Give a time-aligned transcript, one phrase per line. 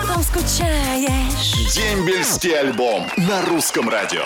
[0.00, 1.74] потом скучаешь.
[1.74, 4.22] Дембельский альбом на русском радио.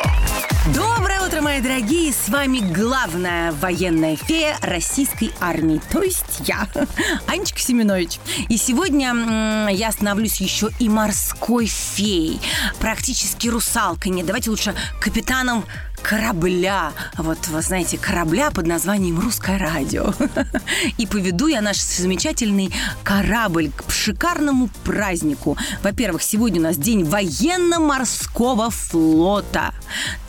[0.75, 2.13] Доброе утро, мои дорогие!
[2.13, 6.69] С вами главная военная фея российской армии, то есть я,
[7.27, 8.19] Анечка Семенович.
[8.49, 12.41] И сегодня я становлюсь еще и морской феей,
[12.79, 14.13] практически русалкой.
[14.13, 15.65] Нет, давайте лучше капитаном
[16.05, 16.93] корабля.
[17.17, 20.13] Вот, вы знаете, корабля под названием «Русское радио».
[20.99, 22.71] И поведу я наш замечательный
[23.03, 25.57] корабль к шикарному празднику.
[25.83, 29.73] Во-первых, сегодня у нас день военно-морского флота.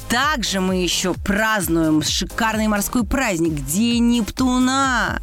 [0.08, 5.20] Также мы еще празднуем шикарный морской праздник День Нептуна.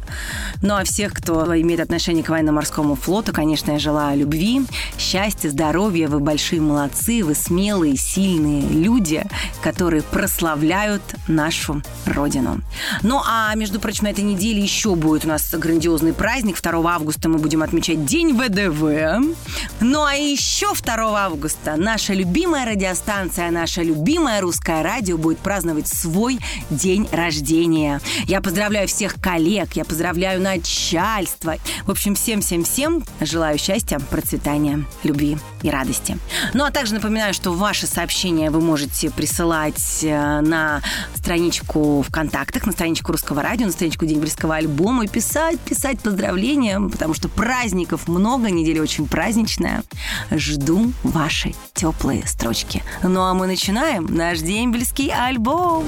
[0.63, 4.61] Ну а всех, кто имеет отношение к военно-морскому флоту, конечно, я желаю любви,
[4.97, 6.07] счастья, здоровья.
[6.07, 9.25] Вы большие молодцы, вы смелые, сильные люди,
[9.61, 12.61] которые прославляют нашу Родину.
[13.01, 16.61] Ну а, между прочим, на этой неделе еще будет у нас грандиозный праздник.
[16.61, 19.35] 2 августа мы будем отмечать День ВДВ.
[19.81, 26.39] Ну а еще 2 августа наша любимая радиостанция, наша любимая русская радио будет праздновать свой
[26.69, 27.99] день рождения.
[28.27, 31.55] Я поздравляю всех коллег, я поздравляю начальство.
[31.85, 36.17] В общем, всем-всем-всем желаю счастья, процветания, любви и радости.
[36.53, 40.81] Ну а также напоминаю, что ваши сообщения вы можете присылать э, на
[41.15, 46.79] страничку в контактах, на страничку Русского радио, на страничку Дембельского альбома и писать, писать поздравления,
[46.79, 49.83] потому что праздников много, неделя очень праздничная.
[50.31, 52.83] Жду ваши теплые строчки.
[53.01, 55.85] Ну а мы начинаем наш дембельский альбом.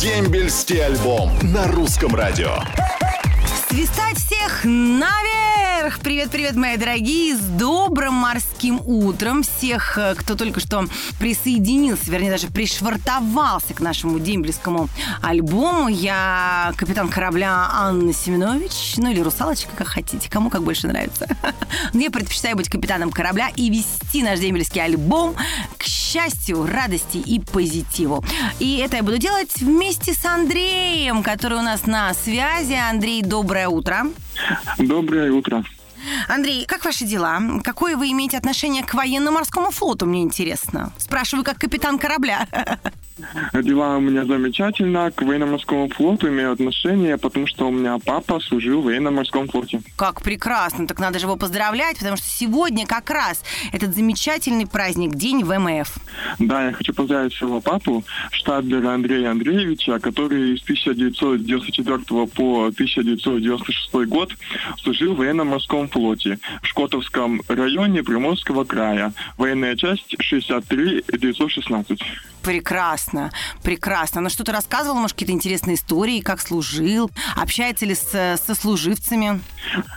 [0.00, 2.56] Дембельский альбом на русском радио.
[3.68, 4.64] Свистать всех
[5.84, 6.00] наверх!
[6.00, 7.36] Привет-привет, мои дорогие!
[7.36, 10.86] С добрым морским утром всех, э, кто только что
[11.18, 14.88] присоединился, вернее, даже пришвартовался к нашему дембельскому
[15.20, 15.88] альбому.
[15.88, 21.28] Я капитан корабля Анна Семенович, ну или русалочка, как хотите, кому как больше нравится.
[21.92, 25.34] Но я предпочитаю быть капитаном корабля и вести наш дембельский альбом
[25.76, 28.24] к счастью, радости и позитиву.
[28.58, 32.72] И это я буду делать вместе с Андреем, который у нас на связи.
[32.72, 34.06] Андрей, доброе утро.
[34.78, 35.62] Доброе утро.
[36.28, 37.40] Андрей, как ваши дела?
[37.62, 40.92] Какое вы имеете отношение к военно-морскому флоту, мне интересно?
[40.98, 42.46] Спрашиваю, как капитан корабля.
[43.52, 45.10] Дела у меня замечательно.
[45.10, 49.82] К военно-морскому флоту имею отношение, потому что у меня папа служил в военно-морском флоте.
[49.96, 50.86] Как прекрасно.
[50.88, 55.96] Так надо же его поздравлять, потому что сегодня как раз этот замечательный праздник, День ВМФ.
[56.40, 58.02] Да, я хочу поздравить своего папу,
[58.32, 64.32] Штадлера Андрея Андреевича, который с 1994 по 1996 год
[64.78, 69.12] служил в военно-морском флоте в Шкотовском районе Приморского края.
[69.36, 72.00] Военная часть 63-916.
[72.44, 73.32] Прекрасно,
[73.62, 74.20] прекрасно.
[74.20, 77.10] Но что-то рассказывал, может, какие-то интересные истории, как служил?
[77.36, 79.40] Общается ли с, со служивцами?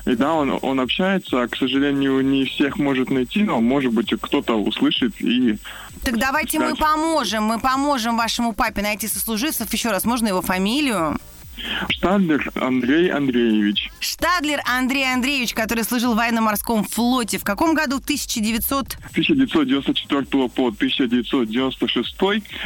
[0.05, 1.45] И да, он, он общается.
[1.47, 5.57] К сожалению, не всех может найти, но, может быть, кто-то услышит и...
[6.03, 9.71] Так давайте мы поможем, мы поможем вашему папе найти сослуживцев.
[9.73, 11.19] Еще раз, можно его фамилию?
[11.89, 13.89] Штадлер Андрей Андреевич.
[13.99, 17.37] Штадлер Андрей Андреевич, который служил в военно-морском флоте.
[17.37, 17.97] В каком году?
[17.97, 18.97] 1900...
[19.11, 22.15] 1994 по 1996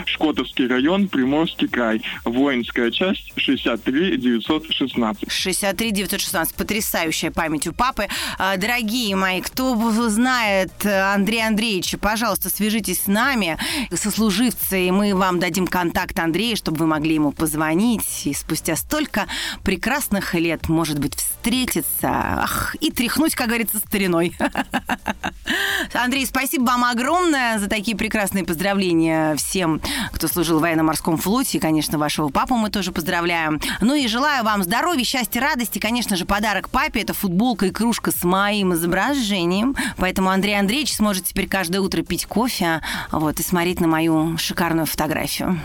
[0.05, 2.01] Шкотовский район, Приморский край.
[2.25, 5.31] Воинская часть 63 916.
[5.31, 6.55] 63 916.
[6.55, 8.07] Потрясающая память у папы.
[8.37, 9.75] А, Дорогие мои, кто
[10.09, 13.57] знает Андрея Андреевича, пожалуйста, свяжитесь с нами,
[13.93, 19.27] сослуживцы, и мы вам дадим контакт Андрея, чтобы вы могли ему позвонить и спустя столько
[19.63, 24.35] прекрасных лет, может быть, встретиться ах, и тряхнуть, как говорится, стариной.
[25.93, 29.81] Андрей, спасибо вам огромное за такие прекрасные поздравления всем,
[30.11, 31.57] кто служил в военно-морском флоте.
[31.57, 33.59] И, конечно, вашего папу мы тоже поздравляем.
[33.81, 35.79] Ну и желаю вам здоровья, счастья, радости.
[35.79, 39.75] Конечно же, подарок папе– это футболка и кружка с моим изображением.
[39.97, 42.81] Поэтому Андрей Андреевич сможет теперь каждое утро пить кофе
[43.11, 45.59] вот, и смотреть на мою шикарную фотографию.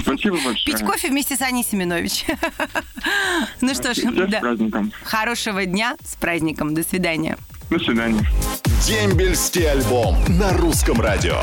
[0.00, 0.64] Спасибо большое.
[0.64, 2.25] Пить кофе вместе с Аней Семенович.
[3.60, 4.40] Ну что ж, да.
[4.40, 4.92] праздником.
[5.04, 6.74] хорошего дня с праздником.
[6.74, 7.36] До свидания.
[7.70, 8.26] До свидания.
[8.86, 11.42] Дембельский альбом на русском радио.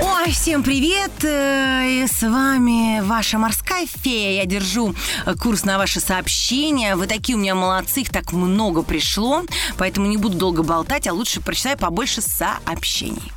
[0.00, 1.10] Ой, всем привет!
[1.24, 4.42] Э, И с вами ваша морская фея.
[4.42, 4.94] Я держу
[5.26, 6.94] э, курс на ваши сообщения.
[6.94, 9.42] Вы такие у меня молодцы, их так много пришло.
[9.76, 13.32] Поэтому не буду долго болтать, а лучше прочитаю побольше сообщений.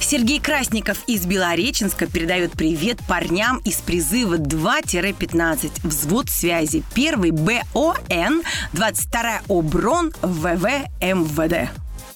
[0.00, 5.70] Сергей Красников из Белореченска передает привет парням из призыва 2-15.
[5.82, 6.82] Взвод связи.
[6.94, 10.66] Первый БОН, 22 ОБРОН ВВ
[11.00, 11.70] МВД.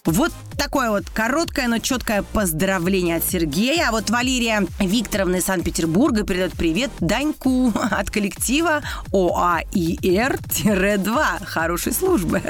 [0.07, 3.89] Вот такое вот короткое, но четкое поздравление от Сергея.
[3.89, 10.45] А вот Валерия Викторовна из Санкт-Петербурга передает привет Даньку от коллектива ОАИР-2
[11.45, 12.43] хорошей службы.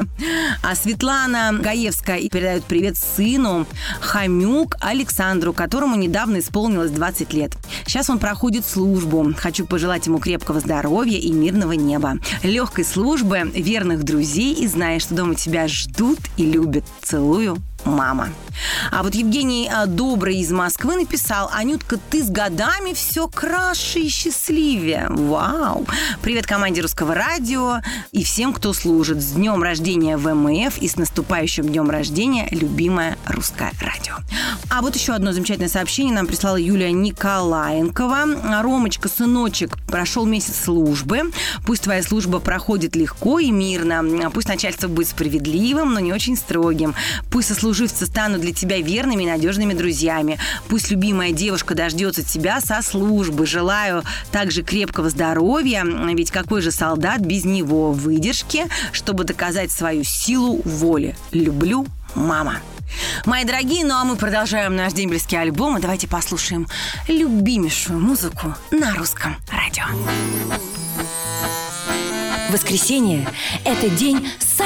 [0.62, 3.66] А Светлана Гаевская передает привет сыну
[4.00, 7.52] Хамюк Александру, которому недавно исполнилось 20 лет.
[7.86, 9.34] Сейчас он проходит службу.
[9.36, 12.18] Хочу пожелать ему крепкого здоровья и мирного неба.
[12.42, 16.84] Легкой службы, верных друзей и знаешь, что дома тебя ждут и любят.
[17.02, 18.28] Целую, мама.
[18.90, 24.08] А вот Евгений а, Добрый из Москвы написал, Анютка, ты с годами все краше и
[24.08, 25.06] счастливее.
[25.08, 25.86] Вау!
[26.22, 27.80] Привет команде Русского радио
[28.12, 29.20] и всем, кто служит.
[29.20, 34.16] С днем рождения ВМФ и с наступающим днем рождения, любимое Русское радио.
[34.70, 38.62] А вот еще одно замечательное сообщение нам прислала Юлия Николаенкова.
[38.62, 41.32] Ромочка, сыночек, прошел месяц службы.
[41.66, 44.30] Пусть твоя служба проходит легко и мирно.
[44.30, 46.94] Пусть начальство будет справедливым, но не очень строгим.
[47.30, 50.38] Пусть сослуживцы станут для тебя верными и надежными друзьями.
[50.68, 53.46] Пусть любимая девушка дождется тебя со службы.
[53.46, 60.60] Желаю также крепкого здоровья, ведь какой же солдат без него выдержки, чтобы доказать свою силу
[60.64, 61.16] воли.
[61.32, 62.56] Люблю, мама.
[63.24, 66.68] Мои дорогие, ну а мы продолжаем наш дембельский альбом, и давайте послушаем
[67.08, 69.84] любимейшую музыку на русском радио.
[72.50, 73.26] Воскресенье–
[73.64, 74.28] это день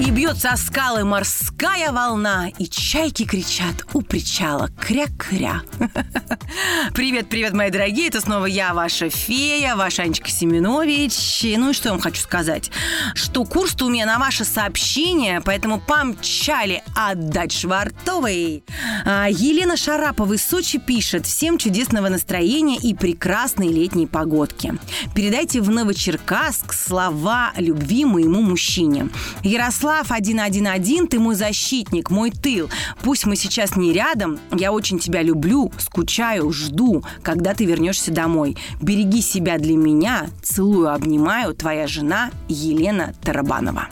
[0.00, 5.62] И бьется о скалы морская волна, и чайки кричат у причала кря-кря.
[6.94, 11.56] Привет, привет, мои дорогие, это снова я, ваша фея, ваша Анечка Семенович.
[11.58, 12.70] Ну и что я вам хочу сказать?
[13.14, 18.64] Что курс-то у меня на ваше сообщение, поэтому помчали отдать Швартовой.
[19.04, 24.74] А, Елена Шарапова из Сочи пишет «Всем чудесного настроения и прекрасной летней погодки.
[25.14, 29.08] Передайте в Новочеркасск слова любви моему мужчине.
[29.42, 32.70] Ярослав Ярослав 111, ты мой защитник, мой тыл.
[33.02, 38.56] Пусть мы сейчас не рядом, я очень тебя люблю, скучаю, жду, когда ты вернешься домой.
[38.80, 43.88] Береги себя для меня, целую, обнимаю, твоя жена Елена Тарабанова.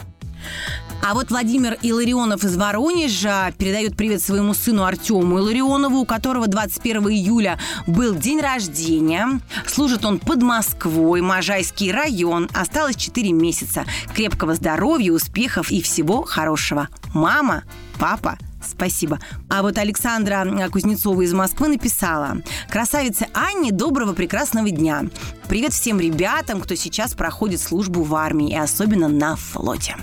[1.05, 7.09] А вот Владимир Иларионов из Воронежа передает привет своему сыну Артему Иларионову, у которого 21
[7.09, 7.59] июля
[7.89, 9.41] был день рождения.
[9.67, 12.49] Служит он под Москвой, Можайский район.
[12.55, 13.85] Осталось 4 месяца.
[14.15, 16.89] Крепкого здоровья, успехов и всего хорошего.
[17.13, 17.65] Мама,
[17.99, 19.19] папа, Спасибо.
[19.51, 22.37] А вот Александра Кузнецова из Москвы написала.
[22.71, 25.07] Красавица Анне, доброго прекрасного дня.
[25.49, 29.97] Привет всем ребятам, кто сейчас проходит службу в армии и особенно на флоте.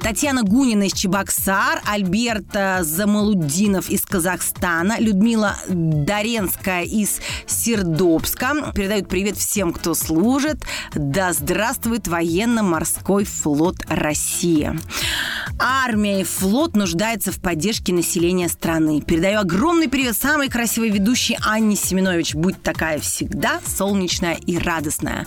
[0.00, 2.46] Татьяна Гунина из Чебоксар, Альберт
[2.80, 8.72] Замалудинов из Казахстана, Людмила Доренская из Сердобска.
[8.74, 10.64] Передают привет всем, кто служит.
[10.94, 14.78] Да здравствует военно-морской флот России.
[15.58, 19.00] Армия и флот нуждаются в поддержке населения страны.
[19.00, 22.34] Передаю огромный привет самой красивой ведущей Анне Семенович.
[22.34, 25.26] Будь такая всегда солнечная и радостная.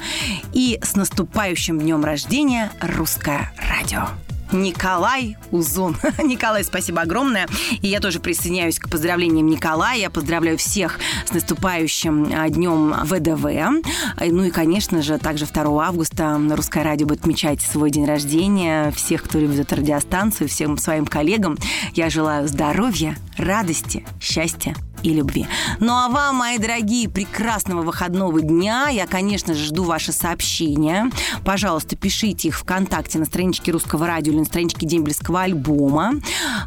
[0.53, 4.09] И с наступающим днем рождения Русское радио.
[4.51, 5.95] Николай Узун.
[6.23, 7.47] Николай, спасибо огромное.
[7.81, 9.97] И я тоже присоединяюсь к поздравлениям Николая.
[9.97, 13.83] Я поздравляю всех с наступающим а, днем ВДВ.
[14.19, 18.91] Ну и, конечно же, также 2 августа Русское радио будет отмечать свой день рождения.
[18.91, 21.57] Всех, кто любит эту радиостанцию, всем своим коллегам
[21.93, 25.47] я желаю здоровья, радости, счастья и любви.
[25.79, 28.89] Ну а вам, мои дорогие, прекрасного выходного дня.
[28.89, 31.09] Я, конечно же, жду ваши сообщения.
[31.43, 36.13] Пожалуйста, пишите их ВКонтакте на страничке Русского радио или на страничке Дембельского альбома.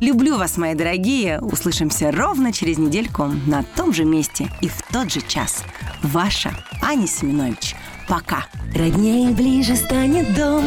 [0.00, 1.40] Люблю вас, мои дорогие.
[1.40, 5.64] Услышимся ровно через недельку на том же месте и в тот же час.
[6.02, 7.76] Ваша Аня Семенович.
[8.08, 8.46] Пока.
[8.74, 10.64] Роднее ближе станет дом,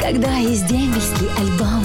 [0.00, 1.84] когда есть дембельский альбом.